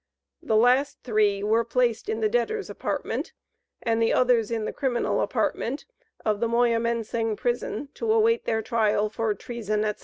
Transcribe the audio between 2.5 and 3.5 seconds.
apartment,